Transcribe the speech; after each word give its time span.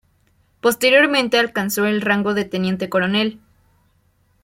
Posteriormente 0.61 1.37
alcanzó 1.37 1.85
el 1.85 2.01
rango 2.01 2.33
de 2.33 2.43
teniente 2.45 2.89
coronel. 2.89 3.39